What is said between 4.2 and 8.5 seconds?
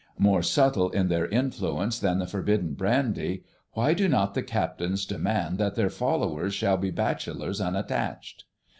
the captains demand that their followers shall be bachelors unattached?